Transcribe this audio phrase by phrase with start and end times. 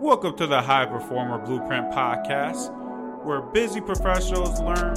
[0.00, 2.74] Welcome to the High Performer Blueprint Podcast,
[3.24, 4.94] where busy professionals learn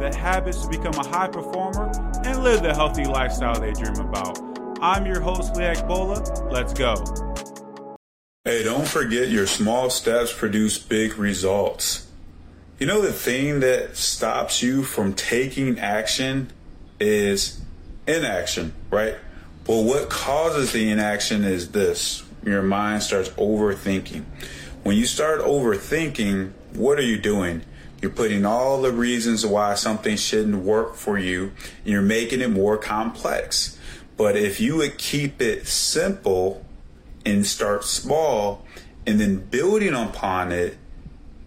[0.00, 1.92] the habits to become a high performer
[2.24, 4.40] and live the healthy lifestyle they dream about.
[4.82, 6.20] I'm your host, Liak Bola.
[6.50, 6.96] Let's go.
[8.44, 12.08] Hey, don't forget your small steps produce big results.
[12.80, 16.52] You know, the thing that stops you from taking action
[16.98, 17.60] is
[18.08, 19.14] inaction, right?
[19.68, 24.24] Well, what causes the inaction is this your mind starts overthinking.
[24.82, 27.62] When you start overthinking, what are you doing?
[28.00, 31.52] You're putting all the reasons why something shouldn't work for you,
[31.84, 33.78] and you're making it more complex.
[34.16, 36.64] But if you would keep it simple
[37.26, 38.64] and start small
[39.06, 40.78] and then building upon it,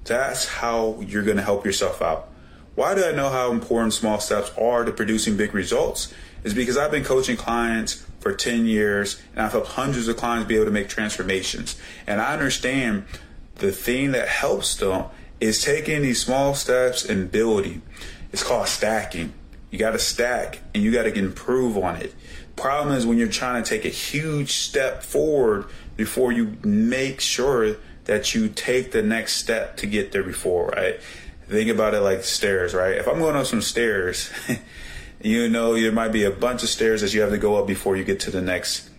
[0.04, 2.30] that's how you're going to help yourself out.
[2.76, 6.14] Why do I know how important small steps are to producing big results?
[6.44, 10.48] Is because I've been coaching clients for 10 years and I've helped hundreds of clients
[10.48, 11.80] be able to make transformations.
[12.08, 13.06] And I understand
[13.56, 15.06] the thing that helps them
[15.40, 17.82] is taking these small steps and building.
[18.32, 19.34] It's called stacking.
[19.70, 22.14] You got to stack and you got to improve on it.
[22.56, 27.76] Problem is when you're trying to take a huge step forward before you make sure
[28.06, 31.00] that you take the next step to get there before, right?
[31.48, 32.98] Think about it like stairs, right?
[32.98, 34.32] If I'm going up some stairs,
[35.22, 37.68] you know there might be a bunch of stairs that you have to go up
[37.68, 38.90] before you get to the next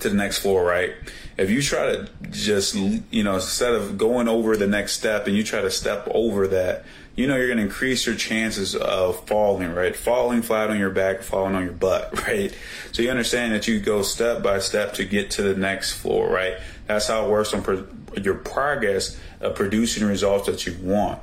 [0.00, 0.94] to the next floor, right?
[1.36, 5.36] If you try to just, you know, instead of going over the next step and
[5.36, 9.26] you try to step over that, you know, you're going to increase your chances of
[9.26, 9.94] falling, right?
[9.96, 12.54] Falling flat on your back, falling on your butt, right?
[12.92, 16.28] So you understand that you go step by step to get to the next floor,
[16.28, 16.54] right?
[16.86, 21.20] That's how it works on pro- your progress of producing results that you want.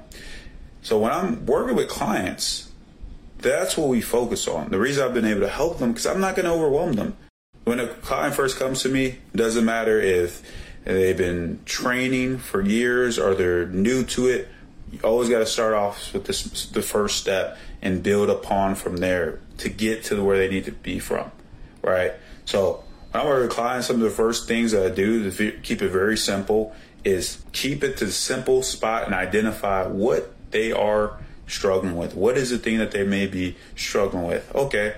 [0.81, 2.71] So when I'm working with clients,
[3.39, 4.69] that's what we focus on.
[4.69, 7.15] The reason I've been able to help them because I'm not going to overwhelm them.
[7.65, 10.41] When a client first comes to me, doesn't matter if
[10.85, 14.47] they've been training for years or they're new to it
[14.91, 18.97] you always got to start off with this, the first step and build upon from
[18.97, 21.31] there to get to where they need to be from,
[21.81, 22.13] right?
[22.45, 25.51] So when I work with clients, some of the first things that I do to
[25.63, 26.73] keep it very simple
[27.03, 32.15] is keep it to the simple spot and identify what they are struggling with.
[32.15, 34.53] What is the thing that they may be struggling with?
[34.55, 34.95] Okay,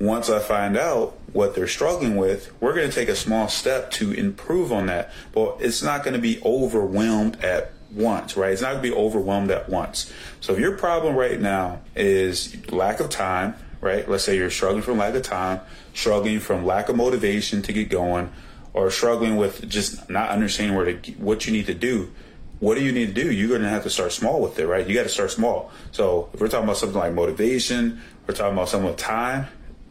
[0.00, 3.90] once I find out what they're struggling with, we're going to take a small step
[3.92, 5.10] to improve on that.
[5.32, 8.52] But it's not going to be overwhelmed at once, right?
[8.52, 10.12] It's not going to be overwhelmed at once.
[10.40, 14.08] So if your problem right now is lack of time, right?
[14.08, 15.60] Let's say you're struggling from lack of time,
[15.94, 18.30] struggling from lack of motivation to get going,
[18.72, 22.12] or struggling with just not understanding where to what you need to do.
[22.60, 23.32] What do you need to do?
[23.32, 24.86] You're going to have to start small with it, right?
[24.86, 25.70] You got to start small.
[25.92, 29.46] So if we're talking about something like motivation, we're talking about something with time.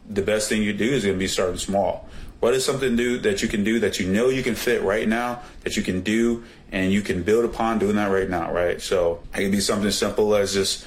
[0.08, 2.08] The best thing you do is going to be starting small.
[2.40, 5.08] What is something new that you can do that you know you can fit right
[5.08, 8.80] now that you can do and you can build upon doing that right now, right?
[8.80, 10.86] So it can be something simple as just,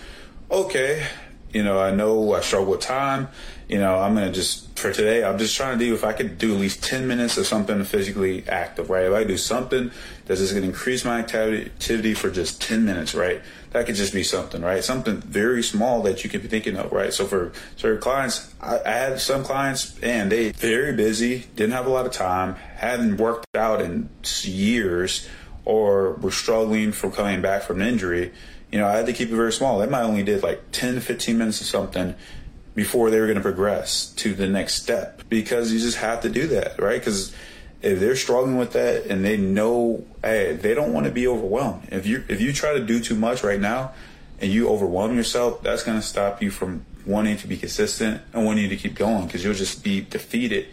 [0.50, 1.06] okay,
[1.52, 3.28] you know, I know I struggle with time.
[3.72, 5.24] You know, I'm gonna just for today.
[5.24, 7.82] I'm just trying to do if I could do at least 10 minutes of something
[7.86, 9.06] physically active, right?
[9.06, 9.92] If I do something
[10.26, 13.42] that's just gonna increase my activity for just 10 minutes, right?
[13.70, 14.84] That could just be something, right?
[14.84, 17.14] Something very small that you could be thinking of, right?
[17.14, 21.86] So for certain clients, I, I had some clients and they very busy, didn't have
[21.86, 24.10] a lot of time, hadn't worked out in
[24.44, 25.30] years,
[25.64, 28.34] or were struggling from coming back from an injury
[28.72, 29.80] you know, I had to keep it very small.
[29.80, 32.16] They might only did like 10 to 15 minutes of something
[32.74, 36.30] before they were going to progress to the next step because you just have to
[36.30, 37.00] do that, right?
[37.00, 37.34] Because
[37.82, 41.88] if they're struggling with that and they know, hey, they don't want to be overwhelmed.
[41.92, 43.94] If you if you try to do too much right now
[44.40, 48.46] and you overwhelm yourself, that's going to stop you from wanting to be consistent and
[48.46, 50.68] wanting to keep going because you'll just be defeated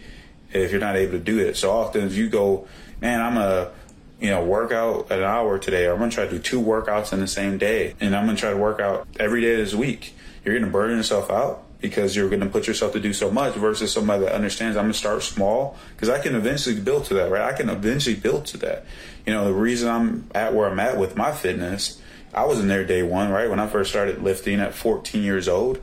[0.53, 1.57] if you're not able to do it.
[1.57, 2.67] So often, if you go,
[3.01, 3.71] man, I'm a
[4.19, 7.13] you know, work out an hour today, or I'm to try to do two workouts
[7.13, 10.13] in the same day, and I'm to try to work out every day this week.
[10.43, 13.55] You're to burn yourself out because you're going to put yourself to do so much
[13.55, 17.13] versus somebody that understands I'm going to start small because I can eventually build to
[17.15, 17.41] that, right?
[17.41, 18.85] I can eventually build to that.
[19.25, 22.01] You know, the reason I'm at where I'm at with my fitness,
[22.33, 23.49] I wasn't there day one, right?
[23.49, 25.79] When I first started lifting at 14 years old,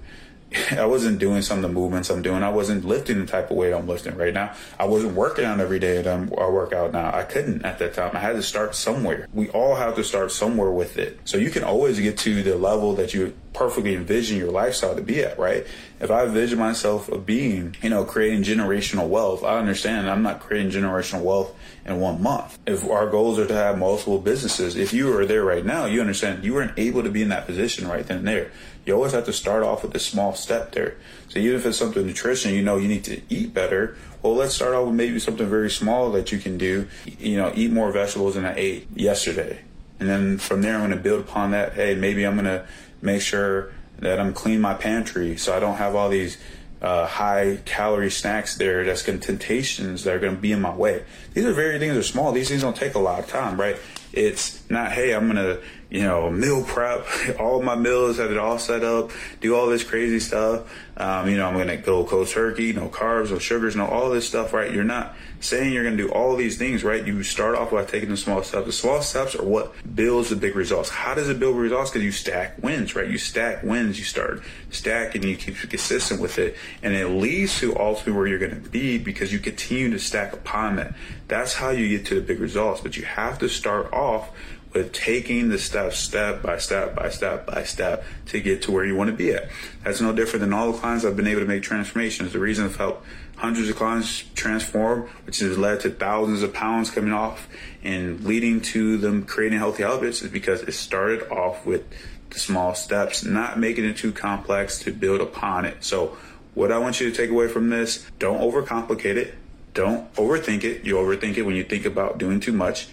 [0.71, 2.43] I wasn't doing some of the movements I'm doing.
[2.43, 4.55] I wasn't lifting the type of weight I'm lifting right now.
[4.79, 7.15] I wasn't working out every day that I'm, I work out now.
[7.15, 8.11] I couldn't at that time.
[8.15, 9.27] I had to start somewhere.
[9.33, 11.19] We all have to start somewhere with it.
[11.25, 15.01] So you can always get to the level that you perfectly envision your lifestyle to
[15.01, 15.67] be at, right?
[15.99, 20.41] If I envision myself of being, you know, creating generational wealth, I understand I'm not
[20.41, 21.57] creating generational wealth
[21.87, 22.59] in one month.
[22.67, 26.03] If our goals are to have multiple businesses, if you are there right now, you
[26.03, 28.51] understand you weren't able to be in that position right then and there.
[28.85, 30.97] You always have to start off with a small step there.
[31.29, 33.97] So even if it's something nutrition, you know you need to eat better.
[34.23, 36.89] Well, let's start off with maybe something very small that you can do.
[37.19, 39.61] You know, eat more vegetables than I ate yesterday.
[39.99, 41.73] And then from there, I'm going to build upon that.
[41.73, 42.67] Hey, maybe I'm going to
[43.03, 46.39] make sure that I'm clean my pantry so I don't have all these
[46.83, 50.75] uh, high calorie snacks there that's going temptations that are going to be in my
[50.75, 51.05] way.
[51.35, 52.33] These are very things are small.
[52.33, 53.77] These things don't take a lot of time, right?
[54.13, 57.07] It's not, hey, I'm going to, you know, meal prep,
[57.39, 59.11] all my meals, have it all set up,
[59.41, 60.71] do all this crazy stuff.
[60.97, 64.11] Um, you know, I'm going to go cold turkey, no carbs, no sugars, no all
[64.11, 64.73] this stuff, right?
[64.73, 67.07] You're not saying you're going to do all these things, right?
[67.07, 68.67] You start off by taking the small steps.
[68.67, 70.89] The small steps are what builds the big results.
[70.89, 71.91] How does it build results?
[71.91, 73.09] Because you stack wins, right?
[73.09, 77.79] You stack wins, you start stacking, you keep consistent with it, and it leads to
[77.79, 80.95] ultimately where you're going to be because you continue to stack upon that.
[81.29, 82.81] That's how you get to the big results.
[82.81, 84.31] But you have to start off
[84.73, 88.85] with taking the steps step by step by step by step to get to where
[88.85, 89.49] you want to be at.
[89.83, 92.33] That's no different than all the clients I've been able to make transformations.
[92.33, 93.07] The reason I've helped
[93.37, 97.49] hundreds of clients transform, which has led to thousands of pounds coming off
[97.83, 101.85] and leading to them creating healthy habits is because it started off with
[102.31, 105.85] the small steps, not making it too complex to build upon it.
[105.85, 106.17] So
[106.55, 109.35] what I want you to take away from this, don't overcomplicate it.
[109.75, 110.85] Don't overthink it.
[110.85, 112.89] You overthink it when you think about doing too much.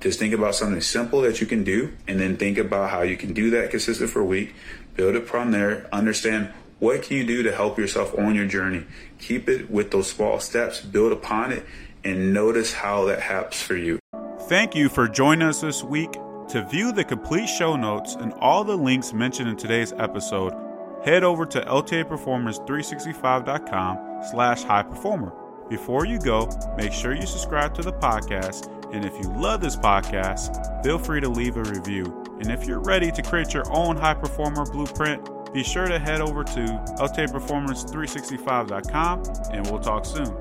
[0.00, 3.16] Just think about something simple that you can do and then think about how you
[3.16, 4.54] can do that consistent for a week.
[4.96, 5.88] Build it from there.
[5.92, 8.84] Understand what can you do to help yourself on your journey.
[9.18, 10.80] Keep it with those small steps.
[10.80, 11.64] Build upon it
[12.04, 13.98] and notice how that happens for you.
[14.42, 16.12] Thank you for joining us this week.
[16.48, 20.52] To view the complete show notes and all the links mentioned in today's episode,
[21.02, 25.32] head over to ltaperformance365.com slash high performer.
[25.70, 29.76] Before you go, make sure you subscribe to the podcast and if you love this
[29.76, 32.04] podcast, feel free to leave a review.
[32.38, 36.20] And if you're ready to create your own high performer blueprint, be sure to head
[36.20, 36.60] over to
[37.00, 40.32] ltaperformance365.com and we'll talk soon.